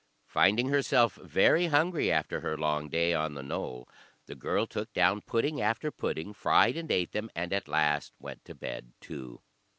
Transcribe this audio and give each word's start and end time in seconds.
Finding 0.25 0.69
herself 0.69 1.13
very 1.21 1.67
hungry 1.67 2.11
after 2.11 2.39
her 2.39 2.57
long 2.57 2.89
day 2.89 3.13
on 3.13 3.35
the 3.35 3.43
knoll, 3.43 3.87
the 4.25 4.33
girl 4.33 4.65
took 4.65 4.91
down 4.93 5.21
pudding 5.21 5.61
after 5.61 5.91
pudding, 5.91 6.33
fried 6.33 6.75
and 6.75 6.89
ate 6.91 7.11
them, 7.11 7.29
and 7.35 7.53
at 7.53 7.67
last 7.67 8.11
went 8.17 8.43
to 8.45 8.55
bed 8.55 8.93
too. 8.99 9.43